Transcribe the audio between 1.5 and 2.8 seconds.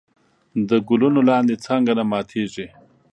څانګه نه ماتېږي.